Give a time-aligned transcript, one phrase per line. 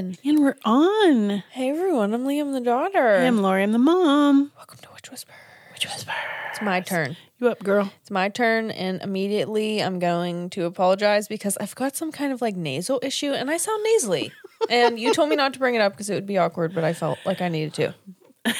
[0.00, 1.44] And we're on.
[1.50, 3.18] Hey everyone, I'm Liam the daughter.
[3.18, 4.50] I'm Lori, I'm the mom.
[4.56, 5.34] Welcome to Witch Whisper.
[5.74, 6.14] Witch Whisper.
[6.48, 7.18] It's my turn.
[7.38, 7.92] You up, girl?
[8.00, 12.40] It's my turn, and immediately I'm going to apologize because I've got some kind of
[12.40, 14.32] like nasal issue and I sound nasally.
[14.70, 16.82] and you told me not to bring it up because it would be awkward, but
[16.82, 17.94] I felt like I needed to.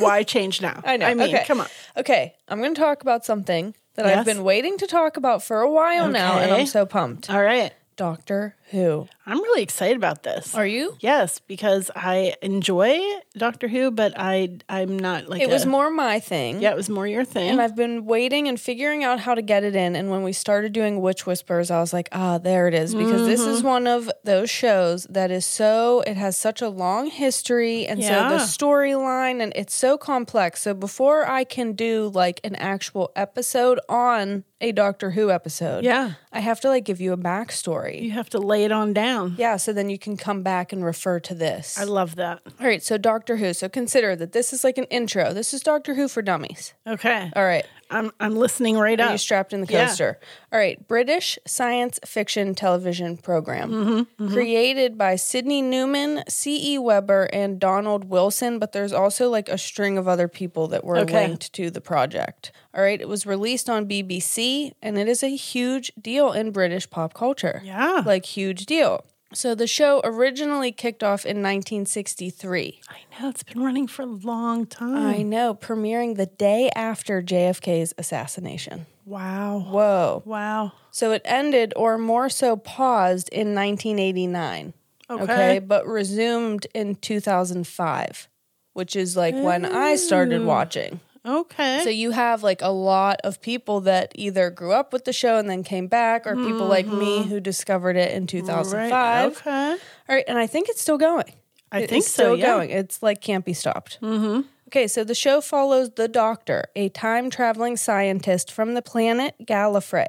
[0.00, 0.82] Why change now?
[0.84, 1.06] I know.
[1.06, 1.44] I mean, okay.
[1.46, 1.68] come on.
[1.98, 5.60] Okay, I'm going to talk about something that I've been waiting to talk about for
[5.60, 7.30] a while now, and I'm so pumped.
[7.30, 7.72] All right.
[7.96, 9.06] Doctor Who.
[9.26, 10.54] I'm really excited about this.
[10.54, 10.96] Are you?
[11.00, 13.00] Yes, because I enjoy
[13.36, 16.60] Doctor Who, but I I'm not like It was more my thing.
[16.60, 17.48] Yeah, it was more your thing.
[17.48, 19.96] And I've been waiting and figuring out how to get it in.
[19.96, 22.94] And when we started doing Witch Whispers, I was like, ah, there it is.
[22.94, 27.08] Because this is one of those shows that is so, it has such a long
[27.08, 27.86] history.
[27.86, 30.60] And so the storyline, and it's so complex.
[30.62, 36.12] So before I can do like an actual episode on a Doctor Who episode, yeah,
[36.32, 38.00] I have to like give you a backstory.
[38.02, 39.13] you have to lay it on down.
[39.36, 41.78] Yeah, so then you can come back and refer to this.
[41.78, 42.40] I love that.
[42.60, 43.52] All right, so Doctor Who.
[43.52, 45.32] So consider that this is like an intro.
[45.32, 46.74] This is Doctor Who for dummies.
[46.86, 47.66] Okay, All right.
[47.90, 49.12] I'm I'm listening right Are up.
[49.12, 49.86] you strapped in the Yeah.
[49.86, 50.18] coaster?
[50.52, 50.78] All right.
[50.88, 56.78] British science fiction television program Mm-hmm, created by Sydney Newman, C.E.
[56.78, 58.58] Webber, and Donald Wilson.
[58.58, 61.28] But there's also like a string of other people that were Okay.
[61.28, 62.52] linked to the project.
[62.74, 63.00] All right.
[63.00, 67.62] It was released on BBC, and it is a huge deal in British pop culture.
[67.64, 68.02] Yeah.
[68.04, 69.04] Like, huge deal.
[69.32, 72.80] So the show originally kicked off in 1963.
[72.88, 75.06] I know it's been running for a long time.
[75.06, 78.86] I know, premiering the day after JFK's assassination.
[79.04, 79.58] wow.
[79.68, 80.22] Whoa.
[80.24, 80.72] Wow.
[80.92, 84.72] So it ended, or more so paused, in 1989.
[85.10, 85.58] Okay.
[85.58, 88.28] But resumed in 2005,
[88.72, 91.00] which is like when I started watching.
[91.26, 91.80] Okay.
[91.82, 95.38] So you have like a lot of people that either grew up with the show
[95.38, 98.90] and then came back, or people like me who discovered it in 2005.
[98.92, 99.24] Right.
[99.24, 99.70] Okay.
[100.08, 101.32] All right, and I think it's still going.
[101.72, 102.10] I It think so.
[102.10, 102.46] Still yeah.
[102.46, 102.70] going.
[102.70, 103.98] It's like can't be stopped.
[104.00, 104.42] Mm-hmm.
[104.68, 110.08] Okay, so the show follows the Doctor, a time traveling scientist from the planet Gallifrey.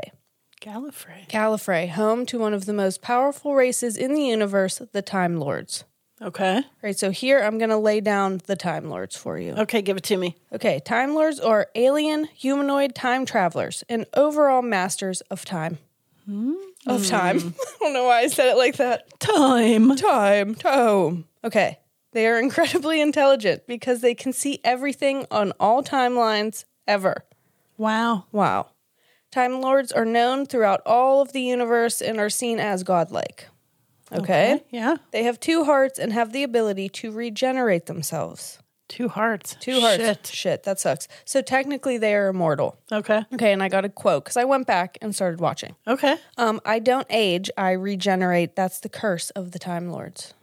[0.62, 1.28] Gallifrey.
[1.30, 5.84] Gallifrey, home to one of the most powerful races in the universe, the Time Lords.
[6.25, 6.56] Okay.
[6.56, 9.52] All right, so here I'm going to lay down the Time Lords for you.
[9.53, 10.36] Okay, give it to me.
[10.52, 15.78] Okay, Time Lords are alien humanoid time travelers and overall masters of time.
[16.25, 16.56] Hmm.
[16.88, 17.38] Of time.
[17.62, 19.19] I don't know why I said it like that.
[19.19, 19.96] Time.
[19.96, 21.25] Time, time.
[21.44, 21.78] Okay,
[22.14, 27.24] they are incredibly intelligent because they can see everything on all timelines ever.
[27.78, 28.25] Wow.
[28.31, 28.72] Wow.
[29.31, 33.47] Time Lords are known throughout all of the universe and are seen as godlike.
[34.20, 34.64] Okay?
[34.70, 34.98] Yeah.
[35.12, 38.59] They have two hearts and have the ability to regenerate themselves.
[38.88, 39.56] Two hearts.
[39.59, 39.98] Two hearts.
[39.98, 40.28] Shit.
[40.28, 41.08] Shit, that sucks.
[41.26, 42.78] So technically they are immortal.
[42.92, 43.24] Okay.
[43.34, 45.76] Okay, and I got a quote because I went back and started watching.
[45.88, 46.18] Okay.
[46.38, 48.56] Um, I don't age, I regenerate.
[48.56, 50.34] That's the curse of the Time Lords.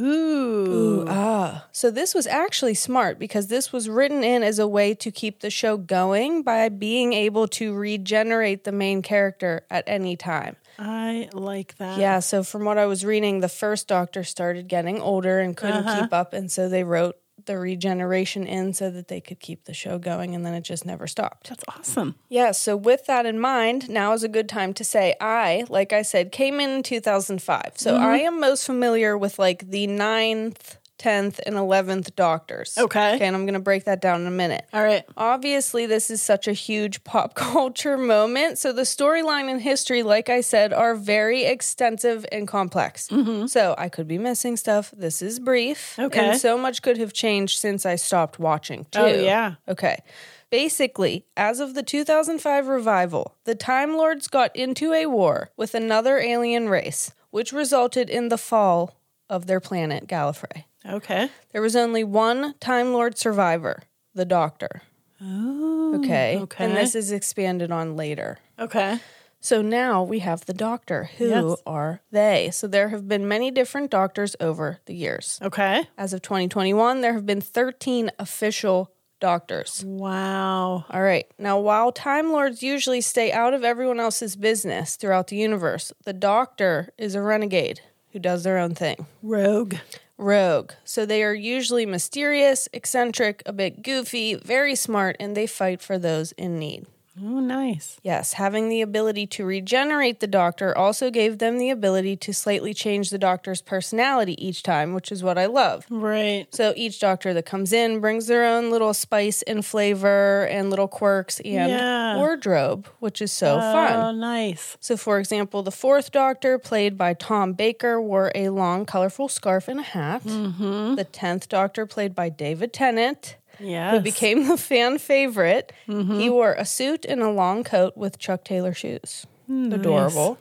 [0.00, 1.04] Ooh.
[1.08, 1.66] Ah.
[1.72, 5.40] So this was actually smart because this was written in as a way to keep
[5.40, 10.56] the show going by being able to regenerate the main character at any time.
[10.78, 11.98] I like that.
[11.98, 15.84] Yeah, so from what I was reading, the first doctor started getting older and couldn't
[15.84, 17.16] keep up, and so they wrote
[17.48, 20.86] the regeneration in so that they could keep the show going, and then it just
[20.86, 21.48] never stopped.
[21.48, 22.14] That's awesome.
[22.28, 25.92] Yeah, so with that in mind, now is a good time to say I, like
[25.92, 27.72] I said, came in 2005.
[27.74, 28.04] So mm-hmm.
[28.04, 32.76] I am most familiar with like the ninth, 10th, and 11th doctors.
[32.76, 33.14] Okay.
[33.14, 34.66] Okay, and I'm going to break that down in a minute.
[34.72, 35.04] All right.
[35.16, 38.58] Obviously, this is such a huge pop culture moment.
[38.58, 43.08] So, the storyline and history, like I said, are very extensive and complex.
[43.08, 43.46] Mm-hmm.
[43.46, 44.92] So, I could be missing stuff.
[44.96, 45.98] This is brief.
[45.98, 46.30] Okay.
[46.30, 49.18] And so much could have changed since I stopped watching, oh, too.
[49.18, 49.54] Oh, yeah.
[49.68, 50.02] Okay.
[50.50, 56.18] Basically, as of the 2005 revival, the Time Lords got into a war with another
[56.18, 58.96] alien race, which resulted in the fall
[59.28, 60.64] of their planet, Gallifrey.
[60.88, 61.28] Okay.
[61.52, 63.82] There was only one Time Lord survivor,
[64.14, 64.82] the Doctor.
[65.20, 66.38] Oh, okay.
[66.42, 66.64] okay.
[66.64, 68.38] And this is expanded on later.
[68.58, 68.98] Okay.
[69.40, 71.10] So now we have the Doctor.
[71.18, 71.60] Who Yes.
[71.66, 72.50] are they?
[72.52, 75.38] So there have been many different Doctors over the years.
[75.42, 75.88] Okay.
[75.96, 78.90] As of 2021, there have been 13 official
[79.20, 79.84] doctors.
[79.84, 80.84] Wow.
[80.90, 81.26] All right.
[81.38, 86.12] Now, while Time Lords usually stay out of everyone else's business throughout the universe, the
[86.12, 87.80] Doctor is a renegade
[88.12, 89.06] who does their own thing.
[89.22, 89.74] Rogue.
[90.18, 90.72] Rogue.
[90.84, 95.96] So they are usually mysterious, eccentric, a bit goofy, very smart, and they fight for
[95.96, 96.86] those in need.
[97.22, 97.98] Oh, nice.
[98.02, 102.74] Yes, having the ability to regenerate the doctor also gave them the ability to slightly
[102.74, 105.86] change the doctor's personality each time, which is what I love.
[105.90, 106.46] Right.
[106.54, 110.88] So each doctor that comes in brings their own little spice and flavor and little
[110.88, 112.16] quirks and Yeah.
[112.16, 113.92] wardrobe, which is so Oh, fun.
[114.00, 114.76] Oh, nice.
[114.80, 119.68] So, for example, the fourth doctor, played by Tom Baker, wore a long, colorful scarf
[119.68, 120.22] and a hat.
[120.24, 120.96] Mm-hmm.
[120.96, 123.94] The tenth doctor, played by David Tennant, Yes.
[123.94, 126.18] who became the fan favorite, Mm-hmm.
[126.20, 129.26] he wore a suit and a long coat with Chuck Taylor shoes.
[129.48, 130.38] Adorable.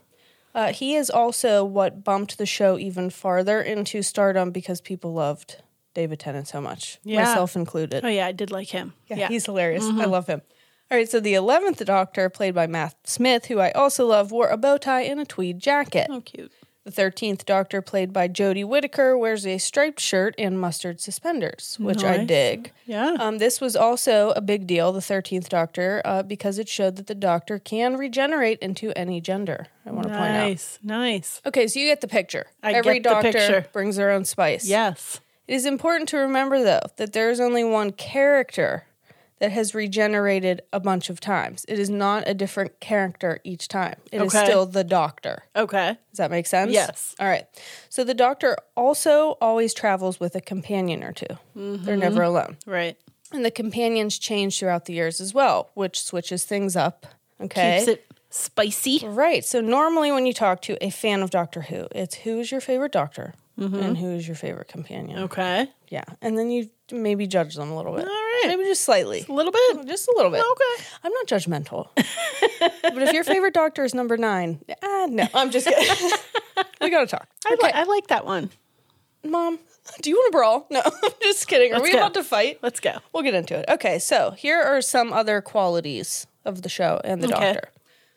[0.54, 5.58] Uh, he is also what bumped the show even farther into stardom because people loved
[5.94, 7.24] David Tennant so much, Yeah.
[7.24, 8.04] myself included.
[8.04, 8.94] Oh, yeah, I did like him.
[9.08, 9.84] Yeah, he's hilarious.
[9.86, 10.42] I love him.
[10.90, 14.48] All right, so the 11th Doctor, played by Matt Smith, who I also love, wore
[14.48, 16.08] a bow tie and a tweed jacket.
[16.10, 16.52] Oh, cute.
[16.88, 22.02] The 13th Doctor, played by Jodie Whittaker, wears a striped shirt and mustard suspenders, which
[22.02, 22.72] I dig.
[22.86, 23.18] Yeah.
[23.20, 27.08] Um, this was also a big deal, the 13th Doctor, uh, because it showed that
[27.08, 29.68] the Doctor can regenerate into any gender.
[29.86, 30.48] I want to point out.
[30.48, 30.80] nice.
[30.82, 31.42] Nice.
[31.46, 32.46] Okay, so you get the picture.
[32.64, 33.66] I Every get the Doctor picture.
[33.74, 34.66] brings their own spice.
[34.66, 35.20] Yes.
[35.46, 38.86] It is important to remember, though, that there is only one character
[39.40, 41.66] that has regenerated a bunch of times.
[41.68, 43.96] It is not a different character each time.
[44.12, 44.46] It is Okay.
[44.46, 45.44] still the doctor.
[45.56, 45.98] Okay.
[46.12, 46.72] Does that make sense?
[46.72, 47.16] Yes.
[47.20, 47.46] All right.
[47.90, 51.26] So the doctor also always travels with a companion or 2
[51.56, 52.24] they They're never mm-hmm.
[52.24, 52.58] alone.
[52.66, 52.98] Right.
[53.32, 57.06] And the companions change throughout the years as well, which switches things up.
[57.42, 57.80] Okay.
[57.80, 59.06] Keeps it spicy.
[59.06, 59.44] Right.
[59.44, 62.62] So normally when you talk to a fan of Doctor Who, it's who is your
[62.62, 65.20] favorite doctor and who is your favorite companion.
[65.24, 65.68] Okay.
[65.90, 68.06] Yeah, and then you maybe judge them a little bit.
[68.06, 68.44] All right.
[68.48, 69.88] maybe just slightly, A little bit.
[69.88, 70.42] just a little bit.
[70.52, 70.86] Okay.
[71.04, 75.68] I'm not judgmental, but if your favorite doctor is number nine, ah, no, I'm just
[75.68, 76.12] kidding.
[76.82, 77.28] we gotta talk.
[77.46, 78.52] I, Okay, li- I like that one.
[79.24, 79.60] mom,
[80.02, 80.68] do you want to brawl?
[80.70, 81.72] No, I'm just kidding.
[81.72, 81.98] Are Let's we go.
[82.00, 82.60] about to fight?
[82.62, 82.98] Let's go.
[83.14, 83.66] We'll get into it.
[83.70, 87.54] Okay, so here are some other qualities of the show and the Okay.
[87.54, 87.70] doctor.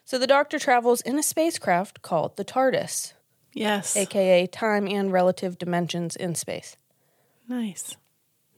[0.05, 3.13] So the doctor travels in a spacecraft called the TARDIS,
[3.53, 3.97] Yes.
[3.97, 6.77] aka time and relative dimensions in space.
[7.49, 7.97] nice.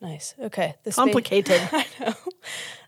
[0.01, 0.35] Nice.
[0.37, 0.75] Okay.
[0.83, 1.61] The Complicated.
[1.73, 2.15] I know.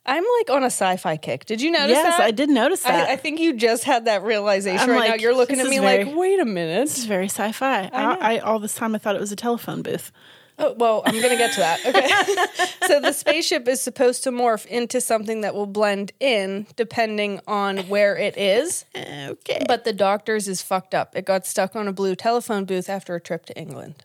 [0.04, 1.44] I'm like on a sci-fi kick.
[1.46, 2.24] Did you notice yes, that?
[2.24, 3.08] I did notice that.
[3.08, 5.14] I, I think you just had that realization I'm right now.
[5.14, 6.86] You're looking at me very- like, wait a minute.
[6.86, 7.88] This is very sci-fi.
[7.92, 10.10] I, I, all this time I thought it was a telephone booth.
[10.58, 11.84] Oh, well, I'm going to get to that.
[11.84, 12.86] Okay.
[12.86, 17.78] so the spaceship is supposed to morph into something that will blend in depending on
[17.88, 18.84] where it is.
[18.96, 19.64] Okay.
[19.66, 21.16] But the doctor's is fucked up.
[21.16, 24.04] It got stuck on a blue telephone booth after a trip to England,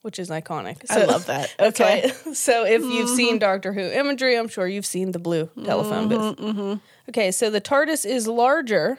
[0.00, 0.84] which is iconic.
[0.88, 1.54] I love that.
[1.60, 2.12] Okay.
[2.34, 3.16] So if you've mm-hmm.
[3.16, 6.56] seen Doctor Who imagery, I'm sure you've seen the blue telephone mm-hmm, booth.
[6.56, 6.74] Mm-hmm.
[7.10, 8.98] Okay, so the TARDIS is larger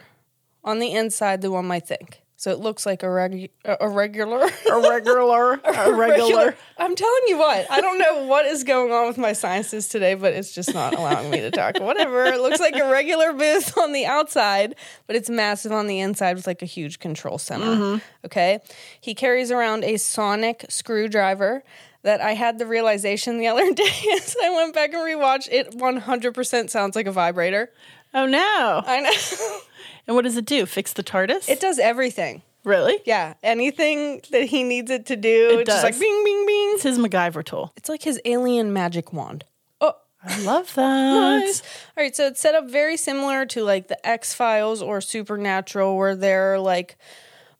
[0.64, 2.22] on the inside than one might think.
[2.38, 4.46] So it looks like a, regu- a regular.
[4.70, 6.54] a regular, a regular.
[6.76, 7.66] I'm telling you what.
[7.70, 10.94] I don't know what is going on with my sciences today, but it's just not
[10.94, 11.80] allowing me to talk.
[11.80, 12.24] Whatever.
[12.26, 14.74] It looks like a regular booth on the outside,
[15.06, 17.66] but it's massive on the inside with like a huge control center.
[17.66, 18.26] Mm-hmm.
[18.26, 18.60] Okay.
[19.00, 21.64] He carries around a sonic screwdriver
[22.02, 25.48] that I had the realization the other day as I went back and rewatched.
[25.50, 27.72] It 100% sounds like a vibrator.
[28.14, 28.82] Oh no!
[28.86, 29.10] I know.
[30.06, 30.66] And what does it do?
[30.66, 31.48] Fix the TARDIS?
[31.48, 32.42] it does everything.
[32.64, 32.98] really?
[33.04, 33.34] Yeah.
[33.42, 36.70] Anything that he needs it to do, it's just like bing, bing, bing.
[36.74, 37.72] It's his MacGyver tool.
[37.76, 39.44] It's like his alien magic wand.
[39.80, 39.94] Oh,
[40.24, 41.40] I love that.
[41.40, 41.62] nice.
[41.96, 45.96] All right, so it's set up very similar to like the X Files or Supernatural,
[45.96, 46.96] where they're like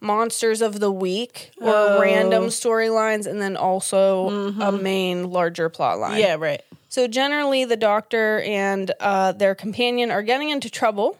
[0.01, 4.29] monsters of the week or random storylines, and then also
[4.61, 6.21] a main larger plot line.
[6.21, 6.63] Yeah, right.
[6.89, 11.19] So generally, the Doctor and uh, their companion are getting into trouble.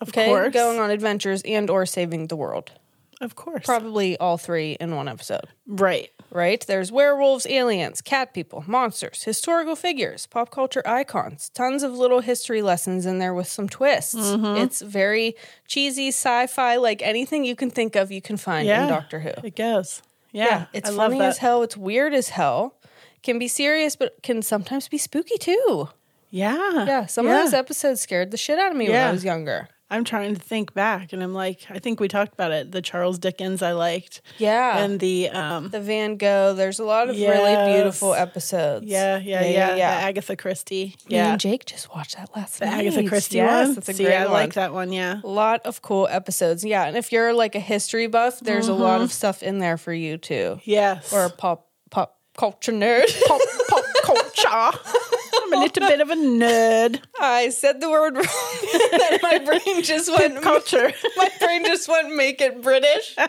[0.00, 0.52] Of Okay, course.
[0.52, 2.72] going on adventures and or saving the world.
[3.20, 3.64] Of course.
[3.64, 5.46] Probably all three in one episode.
[5.66, 6.10] right.
[6.30, 6.62] right?
[6.66, 12.60] There's werewolves, aliens, cat people, monsters, historical figures, pop culture icons, tons of little history
[12.60, 14.14] lessons in there with some twists.
[14.14, 14.60] Mm-hmm.
[14.62, 15.34] It's very
[15.66, 18.82] cheesy sci fi, like anything you can think of, you can find Yeah.
[18.82, 19.30] in Doctor Who.
[19.42, 20.02] It goes.
[20.32, 20.44] Yeah.
[20.44, 22.74] Yeah, it's I funny as hell, it's weird as hell,
[23.22, 25.88] can be serious, but can sometimes be spooky too.
[26.30, 26.84] Yeah.
[26.84, 27.38] Yeah, some Yeah.
[27.38, 29.68] of those episodes scared the shit out of me when I was younger.
[29.88, 32.72] I'm trying to think back and I'm like, I think we talked about it.
[32.72, 34.20] The Charles Dickens I liked.
[34.36, 34.78] Yeah.
[34.78, 37.30] And the um the Van Gogh, there's a lot of Yes.
[37.38, 38.84] really beautiful episodes.
[38.86, 40.96] yeah, yeah, yeah, The Agatha Christie.
[41.08, 41.30] Me Yeah.
[41.32, 42.80] and Jake just watched that last the night.
[42.86, 43.74] Agatha Christie yes, one.
[43.76, 44.32] That's a See, great I one.
[44.32, 45.20] like that one, yeah.
[45.22, 46.64] A lot of cool episodes.
[46.64, 49.76] Yeah, and if you're like a history buff, there's a lot of stuff in there
[49.76, 50.58] for you too.
[50.64, 51.12] Yes.
[51.12, 53.06] Or a pop pop culture nerd.
[53.28, 54.78] pop pop culture.
[55.46, 57.00] I'm a little bit of a nerd.
[57.20, 58.24] I said the word wrong.
[59.12, 60.92] and my brain just went Culture.
[61.16, 63.26] My brain just went make it British, but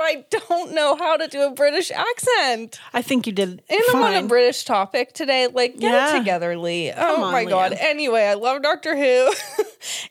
[0.00, 2.78] I don't know how to do a British accent.
[2.92, 4.26] I think you did And I'm on a.
[4.26, 5.48] British topic today.
[5.48, 6.14] Like, get Yeah.
[6.14, 6.92] it together, Leigh.
[6.92, 7.72] oh on, my god.
[7.78, 9.32] Anyway, I love Doctor Who.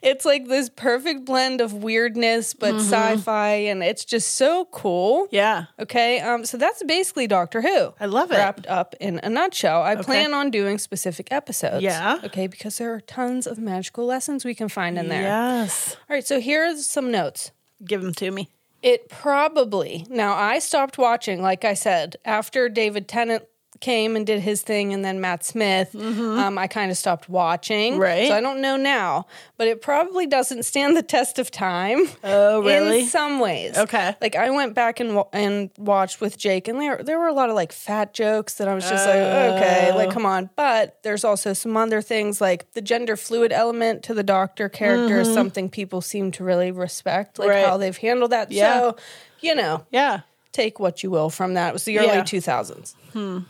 [0.02, 2.78] it's like this perfect blend of weirdness but Mm-hmm.
[2.92, 5.28] sci-fi, and it's just so cool.
[5.30, 5.66] yeah.
[5.78, 7.94] Okay, um, so that's basically Doctor Who.
[8.00, 8.36] I love it.
[8.36, 9.82] Wrapped up in a nutshell.
[9.82, 11.45] I plan on doing specific episodes.
[11.82, 12.20] Yeah.
[12.24, 15.22] Okay, because there are tons of magical lessons we can find in there.
[15.22, 15.96] Yes.
[16.08, 17.52] All right, so here's some notes.
[17.84, 18.48] Give them to me.
[18.82, 23.44] It probably now I stopped watching, like I said, after David Tennant
[23.80, 25.94] came and did his thing, and then Matt Smith.
[25.94, 28.00] Um, I kind of stopped watching, Mm-hmm.
[28.02, 28.28] Right.
[28.28, 32.08] So I don't know now, but it probably doesn't stand the test of time.
[32.24, 33.00] Oh, really?
[33.00, 34.14] In some ways, Okay.
[34.20, 37.32] Like I went back and wa- and watched with Jake, and there there were a
[37.34, 39.96] lot of like fat jokes that I was just like, okay, Oh.
[39.96, 40.50] like come on.
[40.56, 45.20] But there's also some other things like the gender fluid element to the Doctor character
[45.20, 47.56] is something people seem to really respect, like Mm-hmm.
[47.56, 47.66] Right.
[47.66, 48.50] how they've handled that.
[48.50, 48.80] Yeah.
[48.80, 48.96] So,
[49.40, 50.20] you know, Yeah.
[50.56, 51.68] Take what you will from that.
[51.68, 52.22] It was the early Yeah.
[52.22, 52.94] 2000s.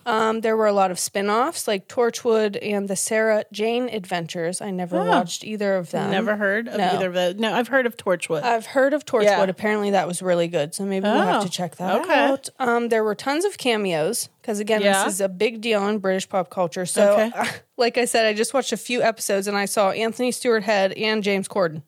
[0.07, 4.61] Um, there were a lot of spin offs like Torchwood and the Sarah Jane Adventures.
[4.61, 6.11] I never watched either of them.
[6.13, 6.85] Never heard of No.
[6.91, 7.35] either of those.
[7.37, 8.43] No, I've heard of Torchwood.
[8.45, 9.25] I've heard of Torchwood.
[9.25, 9.43] Yeah.
[9.43, 10.73] Apparently, that was really good.
[10.75, 12.15] So maybe we'll have Oh, to check that okay.
[12.15, 12.49] out.
[12.61, 15.05] Um, there were tons of cameos because, again, Yeah.
[15.05, 16.87] this is a big deal in British pop culture.
[16.87, 17.33] So, Okay.
[17.77, 20.93] like I said, I just watched a few episodes and I saw Anthony Stewart Head
[20.93, 21.83] and James Corden.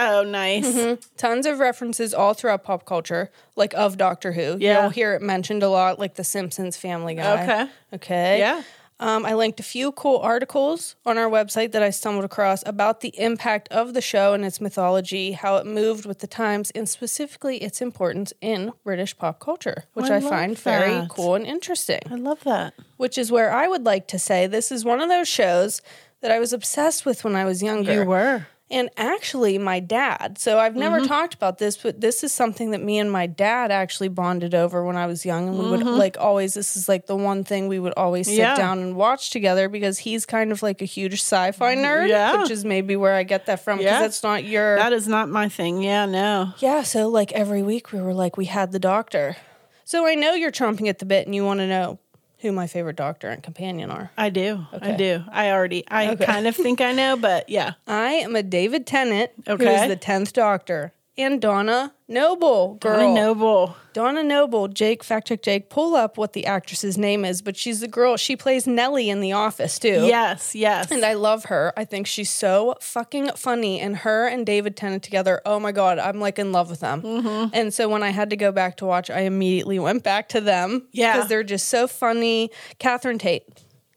[0.00, 0.66] Oh, nice.
[0.66, 1.00] Mm-hmm.
[1.16, 4.56] Tons of references all throughout pop culture, like of Doctor Who.
[4.58, 4.82] Yeah.
[4.82, 7.42] You'll hear it mentioned a lot, like The Simpsons, Family Guy.
[7.42, 7.70] Okay.
[7.94, 8.38] Okay.
[8.38, 8.62] Yeah.
[9.00, 13.00] Um, I linked a few cool articles on our website that I stumbled across about
[13.00, 16.86] the impact of the show and its mythology, how it moved with the times, and
[16.86, 22.00] specifically its importance in British pop culture, which I I, find very cool and interesting.
[22.10, 22.74] I love that.
[22.98, 25.80] Which is where I would like to say this is one of those shows
[26.20, 27.94] that I was obsessed with when I was younger.
[27.94, 28.46] You were.
[28.72, 30.38] And actually, my dad.
[30.38, 31.06] So I've never Mm-hmm.
[31.08, 34.84] talked about this, but this is something that me and my dad actually bonded over
[34.84, 35.48] when I was young.
[35.48, 35.98] And we would Mm-hmm.
[35.98, 38.54] like always, this is like the one thing we would always sit Yeah.
[38.54, 42.40] down and watch together because he's kind of like a huge sci fi nerd, Yeah.
[42.42, 44.00] which is maybe where I get that from because Yeah.
[44.02, 44.76] that's not your.
[44.76, 45.82] That is not my thing.
[45.82, 46.52] Yeah, no.
[46.58, 46.82] yeah.
[46.82, 49.36] So like every week we were like, we had the doctor.
[49.84, 51.98] So I know you're chomping at the bit and you want to know
[52.40, 54.10] who my favorite doctor and companion are.
[54.16, 54.66] I do.
[54.80, 55.22] I do.
[55.30, 57.72] I already, I kind of think I know, but yeah.
[57.86, 59.82] I am a David Tennant, who Okay.
[59.82, 60.92] is the 10th doctor,
[61.22, 62.96] and Donna Noble, girl.
[62.98, 63.76] Donna Noble.
[63.92, 67.80] Donna Noble, Jake, fact check Jake, pull up what the actress's name is, but she's
[67.80, 68.16] the girl.
[68.16, 70.06] She plays Nellie in The Office too.
[70.06, 70.90] Yes, yes.
[70.90, 71.72] And I love her.
[71.76, 73.80] I think she's so fucking funny.
[73.80, 77.02] And her and David Tennant together, oh my God, I'm like in love with them.
[77.02, 77.50] Mm-hmm.
[77.52, 80.40] And so when I had to go back to watch, I immediately went back to
[80.40, 80.86] them.
[80.92, 81.14] Yeah.
[81.14, 82.50] Because they're just so funny.
[82.78, 83.44] Catherine Tate.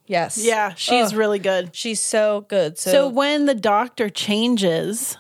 [0.06, 0.38] Yes.
[0.38, 1.74] yeah, she's Ugh, really good.
[1.74, 2.77] she's so good.
[2.77, 5.18] So, So when the doctor changes,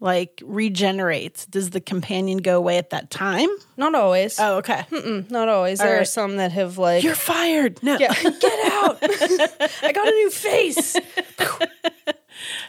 [0.00, 3.48] like regenerates, does the companion go away at that time?
[3.76, 4.38] not always.
[4.38, 4.84] Oh, okay.
[5.30, 5.78] not always.
[5.78, 7.82] There are some that have like You're fired.
[7.82, 7.96] No.
[7.98, 8.98] Yeah, get out.
[9.82, 10.96] I got a new face.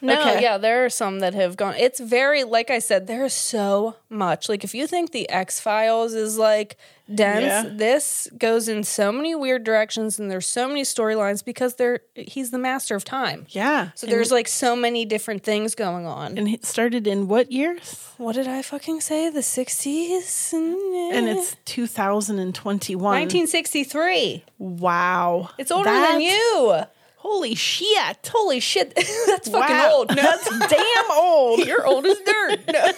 [0.02, 0.42] no, Okay.
[0.42, 1.76] yeah, there are some that have gone.
[1.78, 4.50] It's very, like I said, there's so much.
[4.50, 6.78] Like, if you think the X Files is like
[7.14, 7.64] dense, Yeah.
[7.72, 12.52] this goes in so many weird directions, and there's so many storylines because they're he's
[12.52, 13.46] the master of time.
[13.50, 13.90] Yeah.
[13.96, 16.38] So there's like so many different things going on.
[16.38, 18.08] and it started in what years?
[18.18, 19.30] what did I fucking say?
[19.30, 20.54] The 60s?
[20.54, 23.02] And, And it's 2021.
[23.02, 24.44] 1963.
[24.60, 25.50] Wow.
[25.58, 26.82] It's older That- than you.
[27.22, 28.30] Holy shit.
[28.34, 28.96] Holy shit.
[29.28, 29.92] That's fucking Wow.
[29.94, 30.10] old.
[30.16, 31.60] No, That's damn old.
[31.68, 32.60] You're old as dirt.
[32.72, 32.92] No,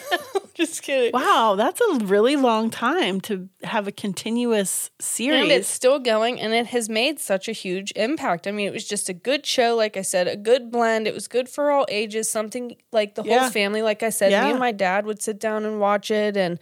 [0.53, 1.11] just kidding.
[1.13, 5.41] Wow, that's a really long time to have a continuous series.
[5.41, 8.47] And it's still going, and it has made such a huge impact.
[8.47, 11.05] I mean, it was just a good show, like I said, a good blend.
[11.07, 13.49] It was good for all ages, something like the whole Yeah.
[13.49, 13.81] family.
[13.81, 14.45] Like I said, Yeah.
[14.45, 16.37] me and my dad would sit down and watch it.
[16.37, 16.59] And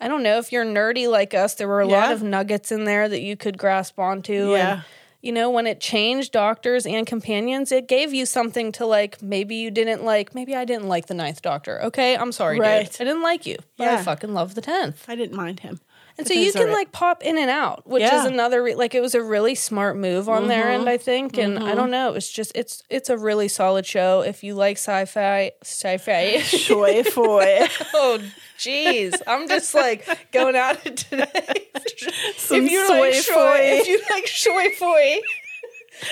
[0.00, 2.00] I don't know if you're nerdy like us, there were a Yeah.
[2.04, 4.52] lot of nuggets in there that you could grasp onto.
[4.52, 4.72] Yeah.
[4.72, 4.82] And,
[5.26, 9.20] you know, when it changed doctors and companions, it gave you something to like.
[9.20, 11.82] Maybe you didn't like, maybe I didn't like the ninth doctor.
[11.84, 12.90] Okay, I'm sorry, Right.
[12.90, 13.00] dude.
[13.00, 15.04] I didn't like you, but I fucking love the tenth.
[15.08, 15.80] I didn't mind him.
[16.18, 18.20] And so you can like pop in and out, which Yeah.
[18.20, 20.80] is another re- like it was a really smart move on their Mm-hmm.
[20.80, 21.36] end, I think.
[21.36, 24.78] And I don't know, it's just it's it's a really solid show if you like
[24.78, 26.40] sci-fi, sci-fi.
[26.40, 27.66] Foy.
[27.94, 28.18] oh,
[28.58, 31.26] jeez, I'm just like going out today.
[32.36, 33.58] Some if you soy like shoy, foy.
[33.60, 35.20] if you like shoy foy,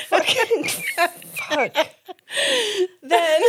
[0.08, 0.64] fucking
[1.34, 1.88] fuck.
[3.02, 3.42] then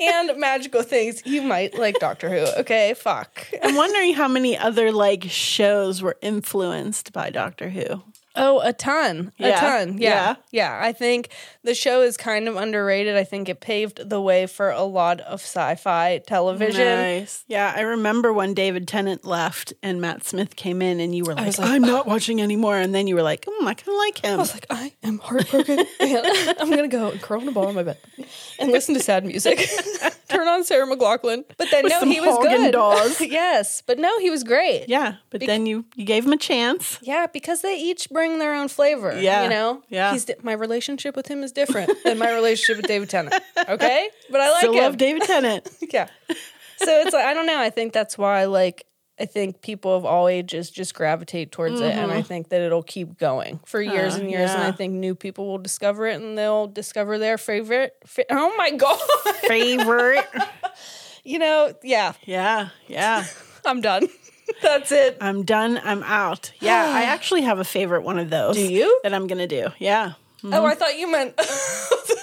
[0.00, 2.60] and magical things, you might like Doctor Who.
[2.60, 3.46] Okay, fuck.
[3.62, 8.02] I'm wondering how many other like shows were influenced by Doctor Who.
[8.34, 9.32] Oh, a ton.
[9.38, 9.60] A Yeah.
[9.60, 9.98] ton.
[9.98, 10.36] Yeah.
[10.50, 10.78] yeah.
[10.82, 11.28] I think
[11.62, 13.14] the show is kind of underrated.
[13.16, 16.86] I think it paved the way for a lot of sci fi television.
[16.86, 17.44] Nice.
[17.46, 21.34] Yeah, I remember when David Tennant left and Matt Smith came in, and you were
[21.34, 23.94] like, like, "I'm not watching anymore," and then you were like, "Hmm, I kind of
[23.98, 25.78] like him." I was like, I am heartbroken.
[26.00, 27.98] I'm going to go and curl in a ball in my bed
[28.58, 29.68] and listen to sad music.
[30.32, 31.44] Turn on Sarah McLachlan.
[31.56, 32.74] But then, no, he was good.
[32.74, 33.30] Dazs.
[33.30, 33.82] yes.
[33.86, 34.86] But no, he was great.
[34.88, 36.98] yeah, but then you you gave him a chance.
[37.02, 39.18] Yeah, because they each bring their own flavor.
[39.20, 39.82] Yeah, you know.
[39.88, 40.12] yeah.
[40.12, 43.34] He's di- my relationship with him is different than my relationship with David Tennant.
[43.68, 44.82] Okay, but I like Still him.
[44.84, 45.68] love David Tennant.
[45.92, 46.08] yeah.
[46.78, 47.60] So it's like I don't know.
[47.60, 48.86] I think that's why like
[49.20, 52.82] I think people of all ages just gravitate towards it, and I think that it'll
[52.82, 54.50] keep going for years Uh, and years.
[54.50, 57.94] And I think new people will discover it, and they'll discover their favorite.
[58.06, 58.98] Fa- oh my god!
[59.46, 60.26] Favorite.
[61.24, 62.14] you know, yeah.
[62.24, 63.24] yeah, yeah.
[63.64, 64.08] I'm done.
[64.62, 65.18] that's it.
[65.20, 65.80] I'm done.
[65.84, 66.50] I'm out.
[66.60, 68.56] Yeah, I actually have a favorite one of those.
[68.56, 68.98] Do you?
[69.04, 69.68] That I'm gonna do.
[69.78, 70.12] Yeah.
[70.44, 71.36] Oh, I thought you meant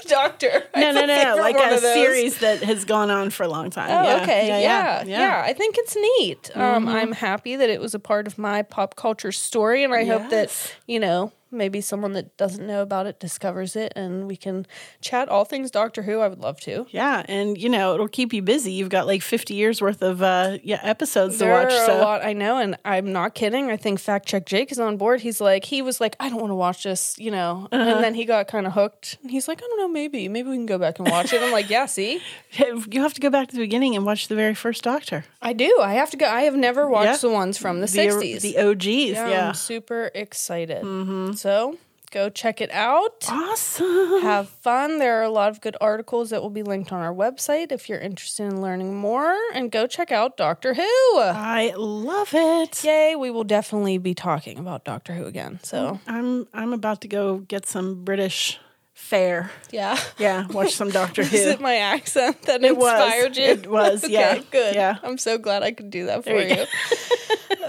[0.10, 0.64] doctor.
[0.74, 3.90] I No, no, no, like a series that has gone on for a long time.
[3.90, 4.24] Oh, yeah.
[4.24, 4.48] okay.
[4.48, 6.52] Yeah yeah, yeah, I think it's neat.
[6.56, 10.06] Um, I'm happy that it was a part of my pop culture story, and I
[10.06, 14.36] hope that you know maybe someone that doesn't know about it discovers it, and we
[14.36, 14.68] can
[15.02, 16.20] chat all things Doctor Who.
[16.20, 16.86] I would love to.
[16.92, 18.72] Yeah, and you know it'll keep you busy.
[18.74, 21.74] You've got like 50 years worth of uh, yeah episodes There to watch.
[21.74, 23.72] are So a lot I know, and I'm not kidding.
[23.72, 25.22] I think Fact Check Jake is on board.
[25.22, 27.84] He's like, he was like, I don't want to watch this, you know, Uh-huh.
[27.96, 29.18] and then he got kind of hooked.
[29.24, 31.42] And he's like, I don't know, maybe, maybe we can go back and watch it.
[31.42, 32.22] I'm like, yeah, see,
[32.92, 35.52] you have to go back to the beginning and watch the very first Doctor, I
[35.54, 35.80] do.
[35.82, 36.26] I have to go.
[36.26, 37.30] I have never watched Yeah.
[37.30, 38.42] the ones from the, the 60s.
[38.42, 38.86] the OGs.
[38.88, 40.84] Yeah, Yeah, I'm super excited.
[40.84, 41.34] Mm-hmm.
[41.34, 41.78] So
[42.12, 43.26] go check it out.
[43.30, 44.22] awesome.
[44.22, 44.98] Have fun.
[45.00, 47.88] There are a lot of good articles that will be linked on our website if
[47.90, 49.36] you're interested in learning more.
[49.54, 51.20] And go check out Doctor Who.
[51.20, 52.84] I love it.
[52.84, 55.60] Yay, we will definitely be talking about Doctor Who again.
[55.64, 58.60] So, I'm I'm about to go get some British
[59.00, 59.50] fare.
[59.72, 59.98] yeah.
[60.18, 61.38] Yeah, watch some Doctor Is Who.
[61.38, 62.92] it my accent that It was.
[63.02, 63.44] inspired you?
[63.44, 64.34] It was, yeah.
[64.38, 64.76] Okay, good.
[64.76, 64.98] Yeah.
[65.02, 66.66] I'm so glad I could do that for There you you.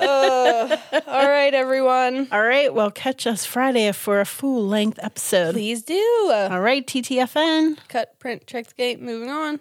[0.00, 0.76] Uh,
[1.06, 2.26] all right, everyone.
[2.32, 5.52] All right, well, catch us Friday for a full length episode.
[5.52, 6.30] Please do.
[6.32, 7.76] All right, TTFN.
[7.88, 9.00] cut, print, check the gate.
[9.02, 9.60] Moving on.